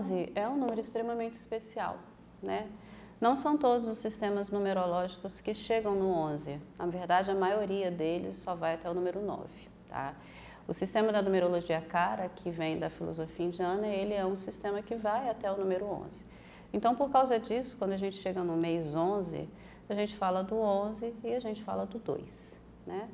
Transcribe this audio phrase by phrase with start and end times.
[0.00, 1.98] 11 é um número extremamente especial,
[2.42, 2.66] né?
[3.20, 6.58] Não são todos os sistemas numerológicos que chegam no 11.
[6.78, 9.46] Na verdade, a maioria deles só vai até o número 9,
[9.90, 10.14] tá?
[10.66, 14.94] O sistema da numerologia cara, que vem da filosofia indiana, ele é um sistema que
[14.94, 16.24] vai até o número 11.
[16.72, 19.46] Então, por causa disso, quando a gente chega no mês 11,
[19.86, 23.06] a gente fala do 11 e a gente fala do 2, né?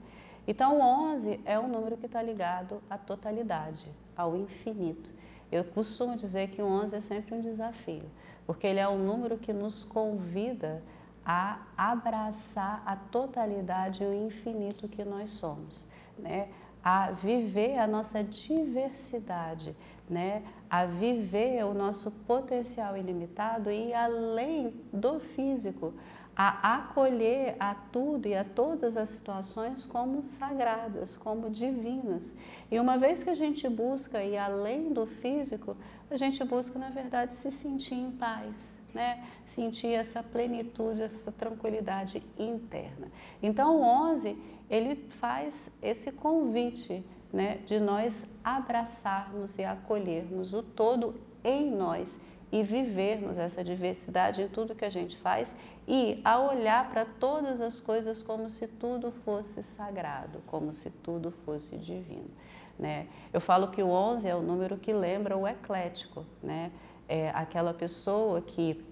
[0.47, 5.11] Então, o 11 é um número que está ligado à totalidade, ao infinito.
[5.51, 8.05] Eu costumo dizer que o 11 é sempre um desafio,
[8.47, 10.83] porque ele é um número que nos convida
[11.25, 15.89] a abraçar a totalidade e o infinito que nós somos,
[16.19, 16.49] né?
[16.89, 19.75] A viver a nossa diversidade,
[20.09, 20.45] né?
[20.71, 25.93] a viver o nosso potencial ilimitado e além do físico,
[26.37, 32.33] a acolher a tudo e a todas as situações como sagradas, como divinas.
[32.71, 35.77] E uma vez que a gente busca ir além do físico,
[36.09, 39.23] a gente busca, na verdade, se sentir em paz, né?
[39.45, 43.09] Sentir essa plenitude, essa tranquilidade interna.
[43.43, 44.37] Então, o 11,
[44.71, 52.63] ele faz esse convite, né, de nós abraçarmos e acolhermos o todo em nós e
[52.63, 55.55] vivermos essa diversidade em tudo que a gente faz
[55.87, 61.31] e a olhar para todas as coisas como se tudo fosse sagrado, como se tudo
[61.45, 62.31] fosse divino.
[62.79, 63.09] Né?
[63.33, 66.71] Eu falo que o 11 é o número que lembra o eclético, né?
[67.09, 68.85] É aquela pessoa que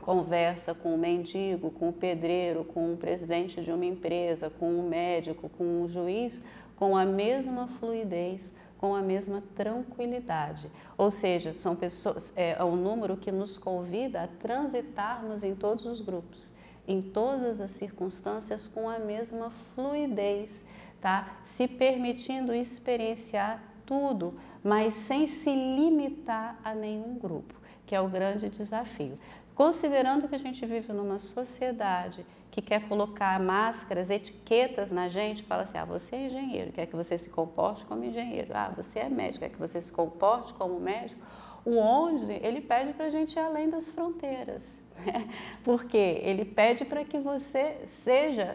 [0.00, 4.82] conversa com o mendigo, com o pedreiro, com o presidente de uma empresa, com o
[4.82, 6.42] médico, com o juiz,
[6.76, 10.70] com a mesma fluidez, com a mesma tranquilidade.
[10.96, 15.84] Ou seja, são pessoas, é, é um número que nos convida a transitarmos em todos
[15.84, 16.52] os grupos,
[16.86, 20.64] em todas as circunstâncias com a mesma fluidez,
[21.00, 21.36] tá?
[21.44, 24.34] Se permitindo experienciar tudo,
[24.68, 27.54] mas sem se limitar a nenhum grupo,
[27.86, 29.18] que é o grande desafio.
[29.54, 35.62] Considerando que a gente vive numa sociedade que quer colocar máscaras, etiquetas na gente, fala
[35.62, 38.50] assim: ah, você é engenheiro, quer que você se comporte como engenheiro.
[38.52, 41.18] Ah, você é médico, quer que você se comporte como médico.
[41.64, 45.30] O onde ele pede para a gente ir além das fronteiras, né?
[45.64, 48.54] porque ele pede para que você seja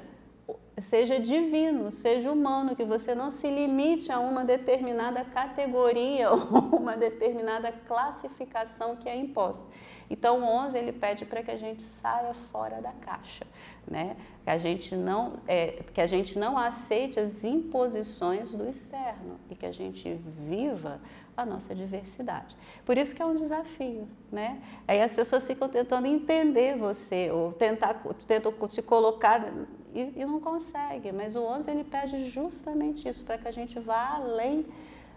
[0.81, 6.97] seja divino, seja humano, que você não se limite a uma determinada categoria ou uma
[6.97, 9.65] determinada classificação que é imposta.
[10.09, 13.45] Então, o 11 ele pede para que a gente saia fora da caixa,
[13.87, 14.15] né?
[14.43, 19.55] Que a gente não é, que a gente não aceite as imposições do externo e
[19.55, 20.13] que a gente
[20.47, 20.99] viva
[21.35, 22.55] a nossa diversidade.
[22.85, 24.61] Por isso que é um desafio, né?
[24.87, 29.51] Aí as pessoas ficam tentando entender você ou tentar tentam te colocar
[29.93, 31.11] e, e não consegue.
[31.11, 34.65] Mas o 11 ele pede justamente isso para que a gente vá além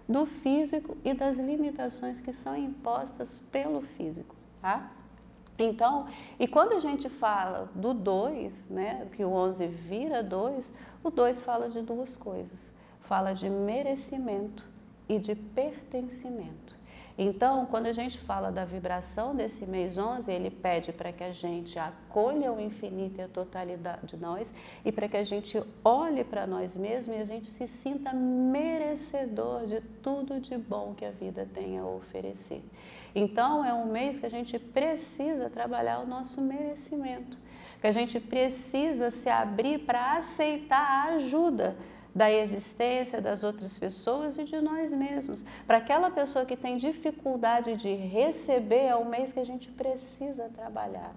[0.09, 4.91] do físico e das limitações que são impostas pelo físico tá?
[5.59, 6.07] Então,
[6.39, 10.73] e quando a gente fala do 2, né, que o 11 vira 2,
[11.03, 12.73] o 2 fala de duas coisas.
[13.01, 14.65] Fala de merecimento
[15.09, 16.77] e de pertencimento.
[17.19, 21.33] Então, quando a gente fala da vibração desse mês 11, ele pede para que a
[21.33, 24.53] gente acolha o infinito e a totalidade de nós
[24.85, 29.65] e para que a gente olhe para nós mesmos e a gente se sinta merecedor
[29.65, 32.63] de tudo de bom que a vida tem a oferecer.
[33.15, 37.39] Então, é um mês que a gente precisa trabalhar o nosso merecimento,
[37.81, 41.77] que a gente precisa se abrir para aceitar a ajuda
[42.17, 45.45] da existência das outras pessoas e de nós mesmos.
[45.67, 50.49] Para aquela pessoa que tem dificuldade de receber, é o mês que a gente precisa
[50.57, 51.15] trabalhar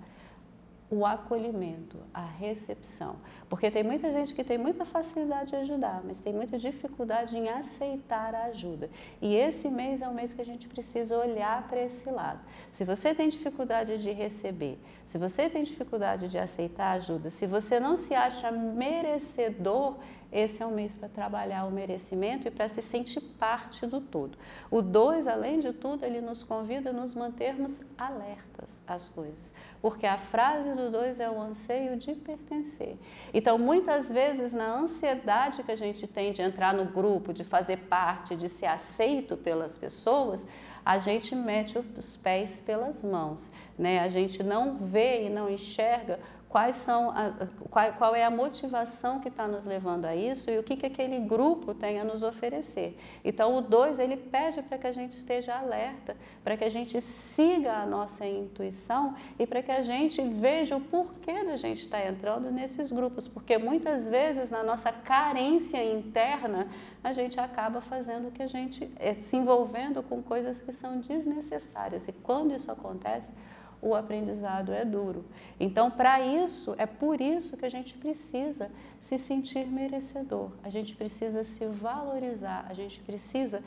[0.91, 3.15] o acolhimento, a recepção.
[3.47, 7.47] Porque tem muita gente que tem muita facilidade de ajudar, mas tem muita dificuldade em
[7.47, 8.89] aceitar a ajuda.
[9.21, 12.43] E esse mês é o mês que a gente precisa olhar para esse lado.
[12.71, 17.79] Se você tem dificuldade de receber, se você tem dificuldade de aceitar ajuda, se você
[17.79, 19.95] não se acha merecedor,
[20.31, 24.37] esse é o mês para trabalhar o merecimento e para se sentir parte do todo.
[24.69, 30.05] O 2, além de tudo, ele nos convida a nos mantermos alertas às coisas, porque
[30.05, 32.97] a frase do 2 é o anseio de pertencer.
[33.33, 37.77] Então, muitas vezes, na ansiedade que a gente tem de entrar no grupo, de fazer
[37.87, 40.45] parte, de ser aceito pelas pessoas,
[40.85, 43.99] a gente mete os pés pelas mãos, né?
[43.99, 47.31] A gente não vê e não enxerga quais são a,
[47.69, 50.87] qual, qual, é a motivação que está nos levando a isso e o que, que
[50.87, 52.97] aquele grupo tem a nos oferecer.
[53.23, 56.99] Então o 2 ele pede para que a gente esteja alerta, para que a gente
[56.99, 62.01] siga a nossa intuição e para que a gente veja o porquê da gente estar
[62.01, 66.67] tá entrando nesses grupos, porque muitas vezes na nossa carência interna
[67.03, 72.07] a gente acaba fazendo que a gente é, se envolvendo com coisas que são desnecessárias
[72.07, 73.35] e quando isso acontece
[73.81, 75.25] o aprendizado é duro.
[75.59, 78.69] Então, para isso, é por isso que a gente precisa
[79.01, 83.63] se sentir merecedor, a gente precisa se valorizar, a gente precisa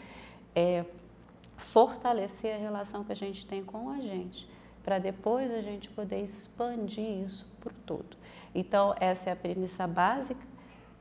[0.55, 0.85] é,
[1.57, 4.49] fortalecer a relação que a gente tem com a gente,
[4.83, 8.17] para depois a gente poder expandir isso por todo.
[8.55, 10.53] Então, essa é a premissa básica.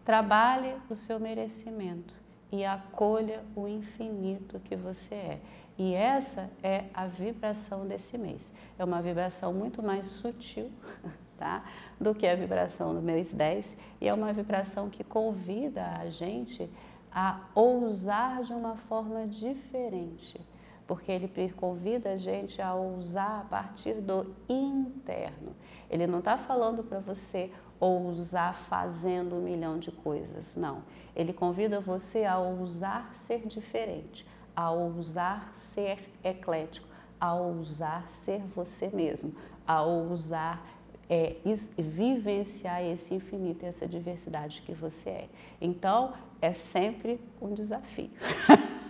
[0.06, 2.21] Trabalhe o seu merecimento
[2.52, 5.42] e acolha o infinito que você é.
[5.78, 8.54] E essa é a vibração desse mês.
[8.78, 10.70] É uma vibração muito mais sutil,
[11.38, 11.64] tá?
[12.00, 16.70] Do que a vibração do mês 10 e é uma vibração que convida a gente
[17.12, 20.40] a ousar de uma forma diferente,
[20.88, 25.56] porque ele convida a gente a ousar a partir do interno.
[25.90, 30.84] Ele não está falando para você ousar fazendo um milhão de coisas, não.
[31.16, 34.26] Ele convida você a ousar ser diferente,
[34.56, 36.88] a ousar ser eclético,
[37.20, 39.34] a ousar ser você mesmo,
[39.66, 40.64] a ousar
[41.10, 41.36] é,
[41.78, 45.30] vivenciar esse infinito, essa diversidade que você é.
[45.60, 48.10] Então, é sempre um desafio.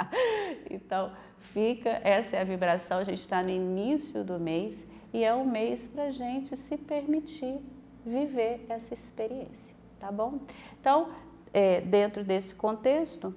[0.70, 1.12] Então,
[1.52, 5.44] fica, essa é a vibração, a gente está no início do mês e é um
[5.44, 7.58] mês para a gente se permitir
[8.04, 10.40] viver essa experiência, tá bom?
[10.80, 11.08] Então,
[11.52, 13.34] é, dentro desse contexto,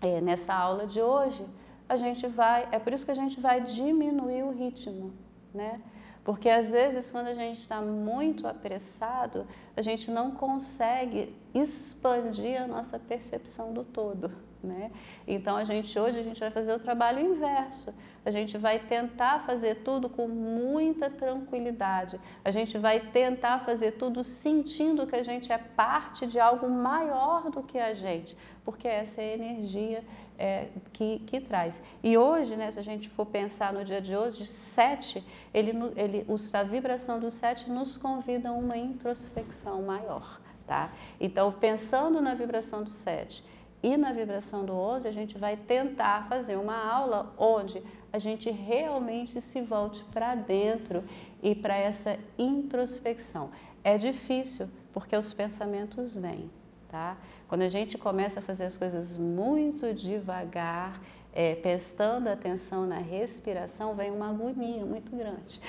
[0.00, 1.44] é, nessa aula de hoje,
[1.88, 5.12] a gente vai, é por isso que a gente vai diminuir o ritmo,
[5.54, 5.80] né?
[6.24, 9.46] Porque às vezes quando a gente está muito apressado,
[9.76, 14.30] a gente não consegue expandir a nossa percepção do todo.
[14.62, 14.90] Né?
[15.28, 17.94] Então a gente hoje a gente vai fazer o trabalho inverso.
[18.24, 22.18] A gente vai tentar fazer tudo com muita tranquilidade.
[22.44, 27.50] A gente vai tentar fazer tudo sentindo que a gente é parte de algo maior
[27.50, 30.04] do que a gente, porque essa é a energia
[30.38, 31.80] é, que, que traz.
[32.02, 35.24] E hoje, né, se a gente for pensar no dia de hoje, sete,
[35.54, 40.40] ele, ele, a vibração do sete nos convida a uma introspecção maior.
[40.66, 40.90] Tá?
[41.20, 43.44] Então, pensando na vibração do sete
[43.82, 47.80] e na vibração do 11, a gente vai tentar fazer uma aula onde
[48.12, 51.04] a gente realmente se volte para dentro
[51.42, 53.50] e para essa introspecção.
[53.84, 56.50] É difícil porque os pensamentos vêm,
[56.90, 57.16] tá?
[57.48, 61.00] Quando a gente começa a fazer as coisas muito devagar,
[61.32, 65.60] é, prestando atenção na respiração, vem uma agonia muito grande.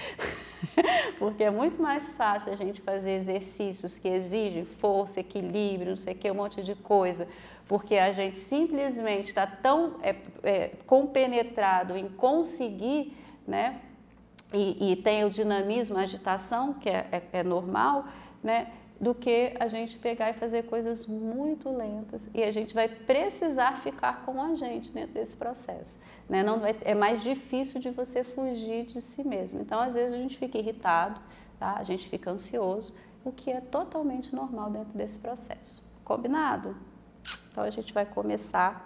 [1.19, 6.13] Porque é muito mais fácil a gente fazer exercícios que exigem força, equilíbrio, não sei
[6.13, 7.27] o que, um monte de coisa,
[7.67, 13.15] porque a gente simplesmente está tão é, é, compenetrado em conseguir,
[13.45, 13.81] né?
[14.53, 18.05] E, e, tem o dinamismo, a agitação, que é, é, é normal,
[18.41, 18.71] né?
[18.99, 23.77] Do que a gente pegar e fazer coisas muito lentas e a gente vai precisar
[23.81, 25.99] ficar com a gente dentro desse processo.
[26.27, 26.43] Né?
[26.43, 29.61] Não vai, é mais difícil de você fugir de si mesmo.
[29.61, 31.21] Então, às vezes, a gente fica irritado,
[31.59, 31.75] tá?
[31.77, 35.83] a gente fica ansioso, o que é totalmente normal dentro desse processo.
[36.03, 36.75] Combinado?
[37.51, 38.83] Então, a gente vai começar